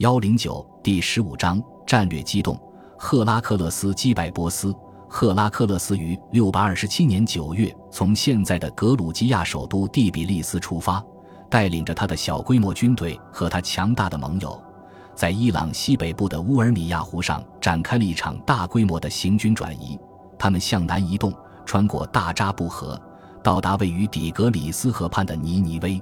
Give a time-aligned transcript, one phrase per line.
[0.00, 2.58] 幺零九第十五章战略机动。
[2.98, 4.74] 赫拉克勒斯击败波斯。
[5.06, 11.04] 赫拉克勒斯于六百二十七年九月从现在的格鲁吉亚首都第比利斯出发，
[11.50, 14.58] 带领着他的小规模军队和他强大的盟友，
[15.14, 20.00] 在伊朗西北部的乌尔米亚湖上展开了一场大规模的行军转移。
[20.38, 21.30] 他们向南移动，
[21.66, 22.98] 穿过大扎布河，
[23.42, 26.00] 到达位于底格里斯河畔的尼尼微。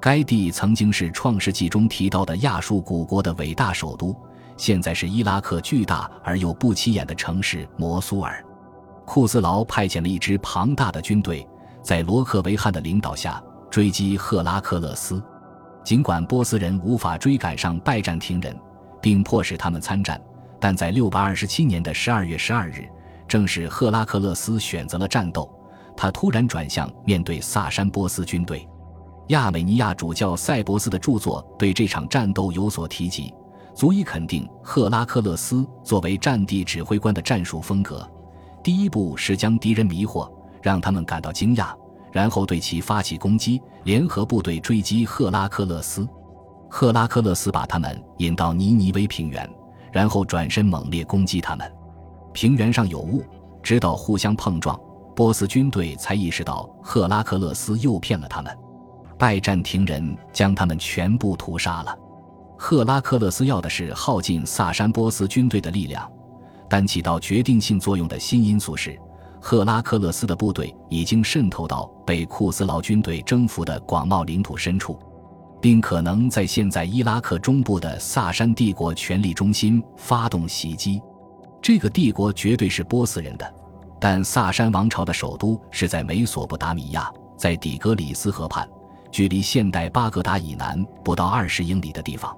[0.00, 4.14] 该地曾经是《创世纪》中提到的亚述古国的伟大首都。
[4.56, 8.44] 现在是伊拉克巨大而又不起眼的城市摩苏尔，
[9.04, 11.46] 库斯劳派遣了一支庞大的军队，
[11.82, 15.22] 在罗克维汉的领导下追击赫拉克勒斯。
[15.84, 18.56] 尽管波斯人无法追赶上拜占庭人，
[19.00, 20.20] 并迫使他们参战，
[20.60, 22.88] 但在627年的12月12日，
[23.28, 25.48] 正是赫拉克勒斯选择了战斗。
[25.96, 28.68] 他突然转向面对萨珊波斯军队。
[29.28, 33.32] 亚美尼亚主教塞伯斯的著作对这场战斗有所提及。
[33.74, 38.04] 足以肯定赫拉克勒斯作为战地指挥官的战术风格。
[38.60, 40.28] 第一步是将敌人迷惑，
[40.60, 41.72] 让他们感到惊讶，
[42.10, 46.08] 然后对其发起攻击，联合部队追击赫拉克勒斯。
[46.68, 49.48] 赫拉克勒斯把他们引到尼尼微平原，
[49.92, 51.72] 然后转身猛烈攻击他们。
[52.32, 53.22] 平原上有雾，
[53.62, 54.76] 直到互相碰撞，
[55.14, 58.52] 波斯军队才意识到赫拉克勒斯诱骗了他们。
[59.18, 61.98] 拜占庭人将他们全部屠杀了。
[62.56, 66.10] 赫拉克勒斯要的是耗尽萨珊波斯军队的力量，
[66.68, 68.98] 但起到决定性作用的新因素是，
[69.40, 74.98] 赫拉克勒斯的部队已经渗透到被库斯劳军队征服的广袤领土深处，
[75.60, 81.00] 并可能在现在伊拉克中部的萨珊帝国权力中心发动袭击。
[81.62, 83.54] 这个帝国绝对是波斯人的，
[84.00, 88.68] 但萨珊王朝的首都是在美索不达米亚，在底格里斯河畔，
[89.10, 92.36] 距离现代巴格达以南不到二十英里的地方。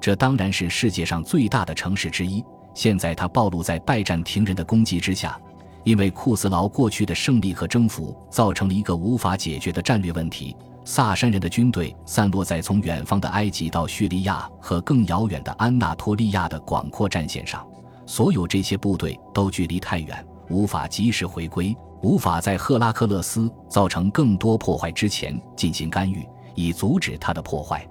[0.00, 2.44] 这当然是世界上最大的城市之一。
[2.72, 5.38] 现在它暴露在拜占庭人的攻击之下，
[5.84, 17.66] 因为库斯劳过去的胜利和征服造成了一个无法解决的战略问题：萨珊人的军队散落在从远方的埃及到叙利亚和更遥远的安纳托利亚的广阔战线上，
[18.06, 27.86] 所有这些部队都距离太远，无法及时回归，无法在赫拉克勒斯造成更多破坏之前进行干预，以阻止他的破坏。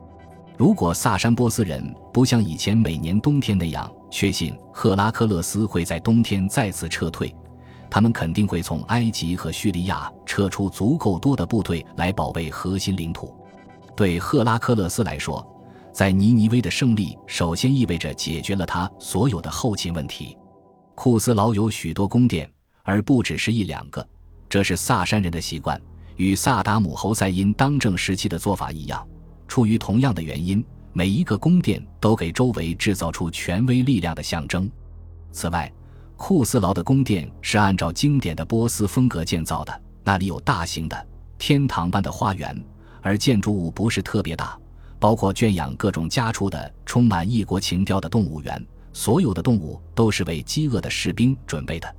[0.58, 7.34] 如果萨珊波斯人不像以前每年冬天那样确信赫拉克勒斯会在冬天再次撤退，
[7.90, 13.34] 他们肯定会从埃及和叙利亚撤出足够多的部队来保卫核心领土。
[13.96, 15.46] 对赫拉克勒斯来说，
[15.94, 20.38] 在尼尼微的胜利首先意味着解决了他所有的后勤问题。
[20.96, 22.50] 库斯劳有许多宫殿，
[22.90, 24.04] 而不只是一两个，
[24.50, 25.80] 这是萨珊人的习惯，
[26.16, 29.08] 与萨达姆侯赛因当政时期的做法一样。
[29.48, 34.68] 出于同样的原因，每一个宫殿都给周围制造出权威力量的象征。
[35.32, 35.72] 此外，
[36.18, 41.08] 库斯劳的宫殿是按照经典的波斯风格建造的，那里有大型的
[41.38, 42.60] 天堂般的花园，
[43.04, 44.58] 而建筑物不是特别大，
[44.98, 48.66] 包括圈养各种家畜的充满异国情调的动物园。
[48.94, 51.96] 所有的动物都是为饥饿的士兵准备的。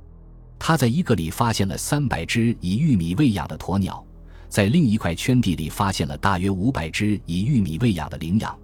[0.63, 4.05] 他在一个里发现了三百只以玉米喂养的鸵鸟。
[4.47, 8.55] 在另一块圈地里发现了大约五百只以玉米喂养的羚羊，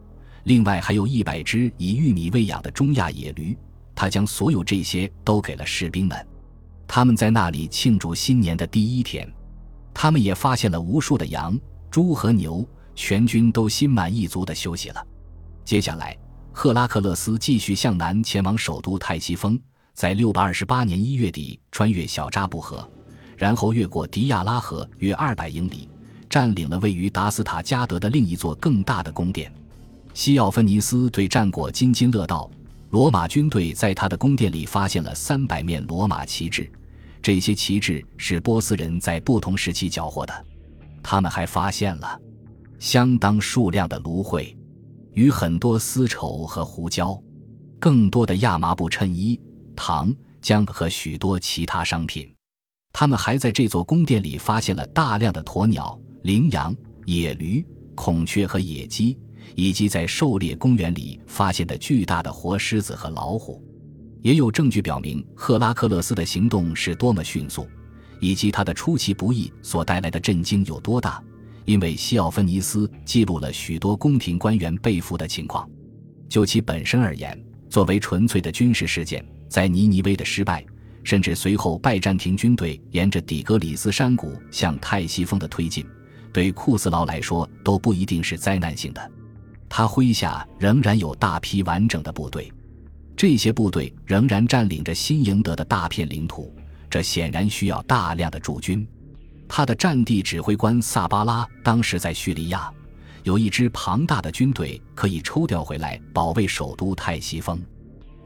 [0.44, 3.58] 另外还有一百只以玉米喂养的中亚野驴。
[3.96, 6.28] 他将所有这些都给了士兵们，
[6.88, 9.28] 他们在那里庆祝新年的第一天。
[9.92, 11.60] 他们也发现了无数的羊、
[11.90, 12.64] 猪和牛，
[12.94, 15.04] 全军都心满意足地休息了。
[15.66, 16.16] 接下来，
[16.52, 19.60] 赫拉克勒斯继续向南前往首都泰西峰，
[19.98, 22.88] 在六百二十八年一月底穿越小扎布河。
[23.36, 25.90] 然后越过迪亚拉河约二百英里，
[26.30, 29.52] 占领了位于达斯塔加德的另一座更大的宫殿。
[30.14, 32.48] 西奥芬尼斯对战果津津乐道。
[32.92, 36.72] 罗马军队在他的宫殿里发现了三百面罗马旗帜，
[37.20, 40.46] 这些旗帜是波斯人在不同时期缴获的。
[41.02, 42.22] 他们还发现了
[42.78, 44.56] 相当数量的芦荟，
[45.14, 47.20] 与很多丝绸和胡椒，
[47.80, 49.40] 更多的亚麻布衬衣、
[49.78, 52.30] 糖浆和许多其他商品。
[52.92, 56.76] 他们还在这座宫殿里发现了大量的鸵鸟、羚羊、
[57.06, 57.66] 野驴、
[57.96, 59.18] 孔雀和野鸡，
[59.56, 63.64] 以及在狩猎公园里发现的巨大的活狮子和老虎。
[64.24, 67.68] 也有证据表明赫拉克勒斯的行动是多么迅速，
[68.20, 71.24] 以及他的出其不意所带来的震惊有多大。
[71.66, 75.70] 因为西奥芬尼斯记录了许多宫廷官员被俘的情况。
[76.30, 77.38] 就其本身而言，
[77.70, 80.66] 作为纯粹的军事事件，在尼尼微的失败。
[81.04, 85.86] 甚至随后，拜占庭军队沿着底格里斯山谷向泰西峰的推进，
[86.34, 89.12] 对库斯劳来说都不一定是灾难性的。
[89.70, 92.52] 他麾下仍然有大批完整的部队，
[93.16, 96.54] 这些部队仍然占领着新赢得的大片领土，
[96.90, 98.86] 这显然需要大量的驻军。
[99.48, 102.70] 他的战地指挥官萨巴拉当时在叙利亚，
[103.24, 107.58] 有一支庞大的军队可以抽调回来保卫首都泰西峰。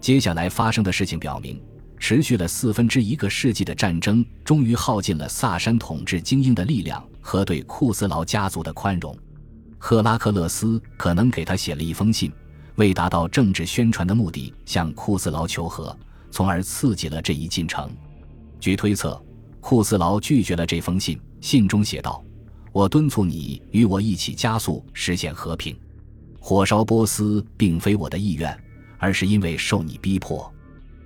[0.01, 1.61] 接下来发生的事情表明，
[1.97, 9.15] 持续了四分之一个世纪的战争终于耗尽了萨珊统治精英的力量和对库斯劳家族的宽容。
[9.77, 12.31] 赫拉克勒斯可能给他写了一封信，
[12.75, 15.95] 为达到政治宣传的目的，向库斯劳求和，
[16.31, 17.89] 从而刺激了这一进程。
[18.59, 19.21] 据推测。
[19.63, 22.23] 库斯劳拒绝了这封信，信中写道
[22.73, 25.77] ：“我敦促你与我一起加速实现和平。
[26.39, 28.59] 火烧波斯并非我的意愿，
[29.01, 30.49] 而是因为受你逼迫。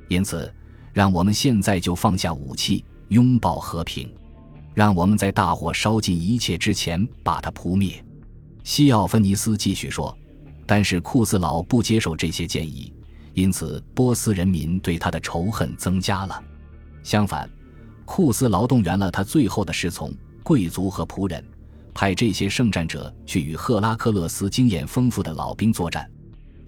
[0.09, 0.53] 因此，
[0.94, 4.13] 让我们现在就放下武器，拥抱和平。
[4.74, 8.03] 让我们在大火烧尽一切之前把它扑灭。”
[8.65, 10.15] 西奥芬尼斯继续说
[10.68, 12.94] ：“但是库斯劳不接受这些建议，
[13.33, 16.44] 因此波斯人民对他的仇恨增加了。
[17.01, 17.50] 相反。”
[18.03, 20.13] 库斯劳动员了他最后的侍从、
[20.44, 21.44] 贵族和仆人，
[21.92, 26.07] 派这些圣战者去与赫拉克勒斯经验丰富的老兵作战。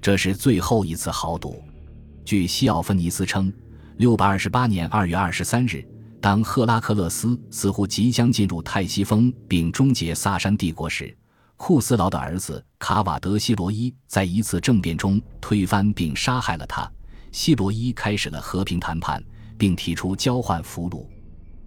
[0.01, 1.61] 这是最后一次豪赌。
[2.23, 3.51] 据西奥芬尼斯称，
[3.97, 5.85] 六百二十八年二月二十三日，
[6.21, 11.15] 当赫拉克勒斯似乎即将进入泰西峰并终结萨珊帝国时，
[11.55, 16.89] 库斯劳的儿子卡瓦德西罗伊在一次政变中推翻并杀害了他。
[17.31, 19.23] 西罗伊开始了和平谈判，
[19.57, 21.05] 并提出交换俘虏。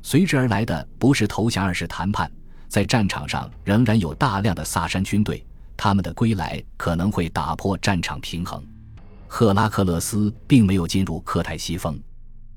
[0.03, 2.31] 随之而来的不是投降，而是谈判。
[2.69, 5.45] 在战场上仍然有大量的萨珊军队，
[5.83, 8.63] 他们的归来可能会打破战场平衡。
[9.27, 11.99] 赫拉克勒斯并没有进入克泰西峰，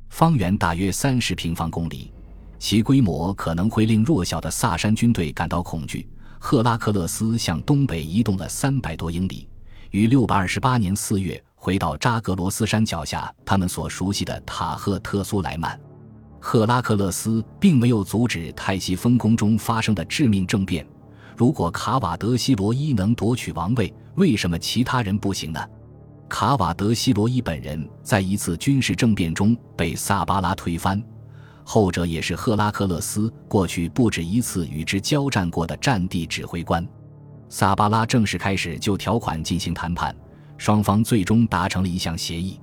[0.09, 2.11] 方圆大约三十平方公里，
[2.59, 6.05] 其规模可能会令弱小的萨珊军队感到恐惧。
[6.37, 9.47] 赫拉克勒斯向东北移动了三百多英里，
[9.91, 15.79] 于六百二十八年四月回到扎格罗斯山脚下他们所熟悉的塔赫特苏莱曼。
[16.41, 20.85] 赫拉克勒斯并没有阻止泰西风宫中发生的致命政变。
[21.35, 25.59] 如果卡瓦德西罗伊能夺取王位，为什么其他人不行呢？
[26.29, 31.01] 卡瓦德西罗伊本人在一次军事政变中被萨巴拉推翻，
[31.63, 36.87] 后者也是赫拉克勒斯过去不止一次与之交战过的战地指挥官。
[37.49, 40.15] 萨巴拉正式开始就条款进行谈判，
[40.57, 42.59] 双方最终达成了一项协议：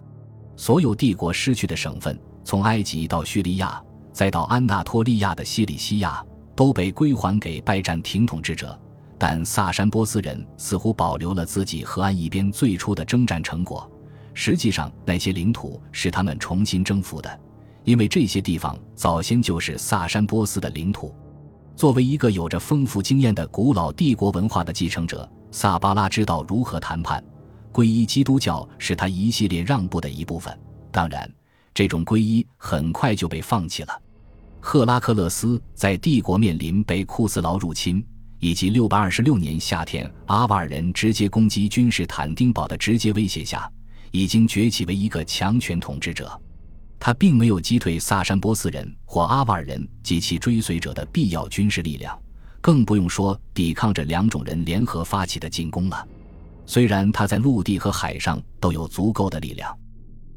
[0.56, 2.18] 所有帝国失去的省份。
[2.42, 3.80] 从埃及到叙利亚，
[4.12, 6.24] 再到安纳托利亚的西里西亚，
[6.60, 8.78] 都被归还给拜占庭统治者。
[9.16, 13.90] 但萨珊波斯人似乎保留了自己河岸一边最初的征战成果。
[14.34, 17.40] 实际上，那些领土是他们重新征服的，
[17.84, 21.14] 因为这些地方早先就是萨珊波斯的领土。
[21.74, 27.24] 作为一个有着丰富经验的古老帝国文化的继承者，萨巴拉知道如何谈判。
[27.72, 30.54] 皈依基督教是他一系列让步的一部分。
[30.90, 31.26] 当然。
[31.72, 34.02] 这种皈依很快就被放弃了。
[34.60, 38.04] 赫拉克勒斯在帝国面临被库斯劳入侵，
[38.38, 43.70] 以及626年夏天阿瓦尔人直接攻击君士坦丁堡的直接威胁下，
[44.10, 46.40] 已经崛起为一个强权统治者。
[46.98, 52.16] 他并没有击退萨珊波斯人或阿瓦尔人及其追随者的必要军事力量，
[52.60, 56.06] 更不用说抵抗着两种人联合发起的进攻了。
[56.66, 59.74] 虽然他在陆地和海上都有足够的力量。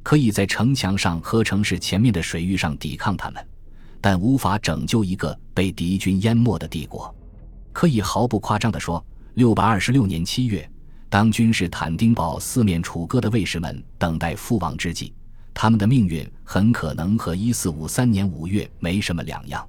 [0.03, 3.47] 可以在城墙上和城市前面的水域上抵抗他们，
[4.03, 7.15] 但无法拯救一个被敌军淹没的帝国。
[7.71, 9.01] 可以毫不夸张地说，
[9.35, 10.69] 六百二十六年七月，
[11.09, 15.13] 当君士坦丁堡四面楚歌的卫士们等待覆亡之际，
[15.53, 19.65] 他们的命运很可能和一四五三年五月没什么两样。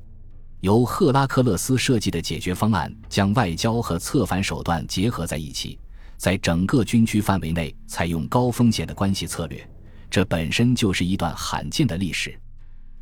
[0.62, 5.78] 由赫拉克勒斯设计的解决方案将外交和策反手段结合在一起，
[6.16, 9.64] 在整个军区范围内采用高风险的关系策略。
[10.10, 12.36] 这本身就是一段罕见的历史。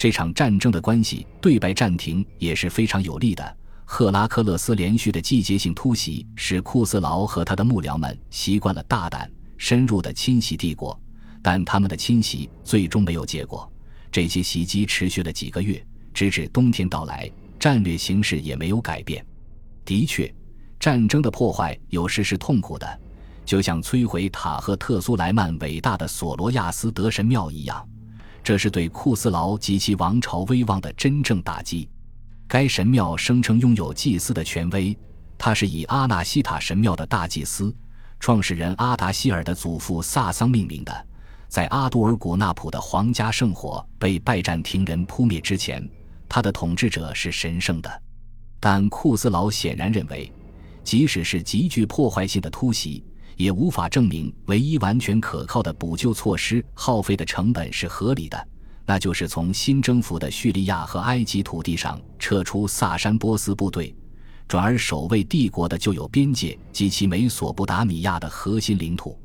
[0.02, 3.56] 这场战争的关系对拜占庭也是非常有利的。
[3.84, 11.00] 赫拉克勒斯连续的季节性突袭使库斯劳和他的幕僚们习惯了大胆深入的侵袭帝国，
[11.40, 13.72] 但他们的侵袭最终没有结果。
[14.10, 15.80] 这些袭击持续了几个月，
[16.12, 17.30] 直至冬天到来，
[17.60, 19.24] 战略形势也没有改变。
[19.84, 20.34] 的确，
[20.80, 23.00] 战争的破坏有时是痛苦的。
[23.44, 27.88] 就像摧毁塔赫特苏莱曼伟大的索罗亚斯德神庙一样，
[28.44, 31.88] 这是对库斯劳及其王朝威望的真正打击。
[32.48, 34.96] 该神庙声称拥有祭司的权威，
[35.38, 37.74] 它是以阿纳西塔神庙的大祭司、
[38.20, 41.06] 创始人阿达希尔的祖父萨桑命名的。
[41.48, 45.86] 在阿杜尔古纳普的皇家圣火被拜占庭人扑灭之前，
[46.28, 48.02] 他的统治者是神圣的。
[48.58, 50.32] 但库斯劳显然认为，
[50.82, 53.04] 即使是极具破坏性的突袭。
[53.36, 58.48] 也无法证明唯一完全可靠的补救措施耗费的成本是合理的，
[58.86, 63.94] 那就是从新征服的叙利亚和埃及土地上撤出萨珊波斯部队，
[64.46, 69.18] 转而守卫帝国的旧有边界及其美索不达米亚的核心领土。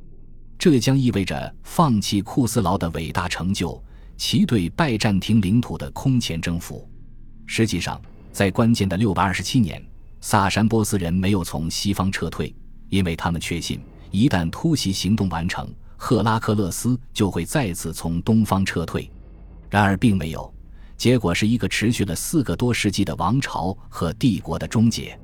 [0.57, 3.81] 这将意味着放弃库斯劳的伟大成就，
[4.17, 6.89] 其对拜占庭领土的空前征服。
[7.45, 9.79] 实际上，在关键的六百二十七年，
[10.19, 12.53] 萨珊波斯人没有从西方撤退，
[12.89, 13.79] 因为他们确信。
[14.11, 19.09] 一旦突袭行动完成，赫拉克勒斯就会再次从东方撤退。
[19.69, 20.53] 然而，并没有，
[20.95, 25.19] 结果是一个持续了四个多世纪的王朝和帝国的终结。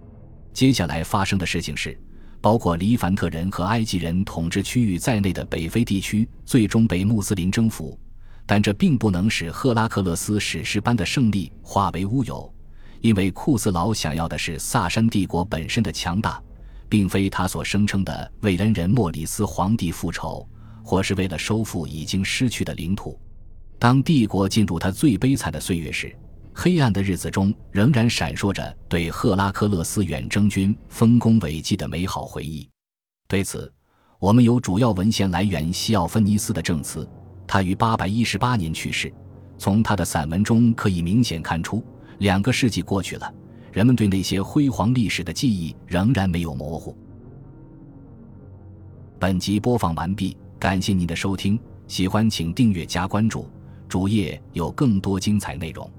[0.51, 1.97] 接下来发生的事情是，
[2.41, 7.97] 包括黎凡特人和埃及人统治区域在内的北非地区最终被穆斯林征服，
[8.45, 12.53] 但这并不能使赫拉克勒斯史诗般的胜利化为乌有，
[12.99, 16.41] 因为库斯劳想要的是萨珊帝国本身的强大。
[16.93, 20.47] 并非他所声称的为恩人莫里斯皇帝复仇，
[20.83, 23.19] 或是为了收复已经失去的领土。
[23.79, 26.15] 当帝国进入他最悲惨的岁月时，
[26.53, 32.69] 黑暗的日子中仍然闪烁着对赫拉克勒斯远征军丰功伟绩的美好回忆。
[33.27, 33.73] 对此，
[34.19, 37.09] 我们有主要文献来源西奥芬尼斯的证词。
[37.47, 39.11] 他于八百一十八年去世。
[39.57, 41.83] 从他的散文中可以明显看出，
[42.19, 43.33] 两个世纪过去了。
[43.73, 46.95] 人们对那些辉煌历史的记忆仍然没有模糊。
[49.19, 53.47] 本集播放完毕，感谢您的收听，喜欢请订阅加关注，
[53.89, 55.89] 主页有更多精彩内容。